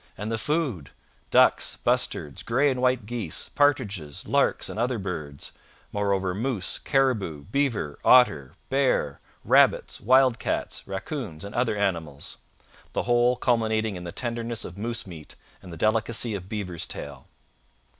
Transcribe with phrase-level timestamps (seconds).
[0.17, 0.89] And the food!
[1.29, 5.51] 'ducks, bustards, grey and white geese, partridges, larks, and other birds;
[5.91, 12.37] moreover moose, caribou, beaver, otter, bear, rabbits, wild cats, racoons, and other animals,'
[12.93, 17.27] the whole culminating in the tenderness of moose meat and the delicacy of beaver's tail.